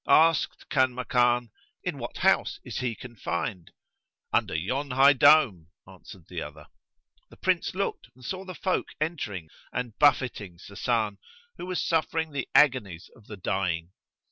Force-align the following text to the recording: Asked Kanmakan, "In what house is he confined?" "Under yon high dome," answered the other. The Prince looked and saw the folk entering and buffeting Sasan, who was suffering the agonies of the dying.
Asked 0.07 0.67
Kanmakan, 0.71 1.51
"In 1.83 1.99
what 1.99 2.17
house 2.17 2.59
is 2.63 2.79
he 2.79 2.95
confined?" 2.95 3.71
"Under 4.33 4.55
yon 4.55 4.89
high 4.89 5.13
dome," 5.13 5.67
answered 5.87 6.25
the 6.27 6.41
other. 6.41 6.65
The 7.29 7.37
Prince 7.37 7.75
looked 7.75 8.07
and 8.15 8.25
saw 8.25 8.43
the 8.43 8.55
folk 8.55 8.87
entering 8.99 9.51
and 9.71 9.95
buffeting 9.99 10.57
Sasan, 10.57 11.19
who 11.57 11.67
was 11.67 11.83
suffering 11.87 12.31
the 12.31 12.49
agonies 12.55 13.11
of 13.15 13.27
the 13.27 13.37
dying. 13.37 13.91